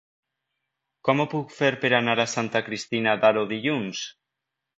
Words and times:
Com 1.09 1.21
ho 1.23 1.27
puc 1.33 1.53
fer 1.57 1.69
per 1.83 1.91
anar 1.99 2.15
a 2.25 2.25
Santa 2.33 2.63
Cristina 2.71 3.15
d'Aro 3.21 3.45
dilluns? 3.53 4.03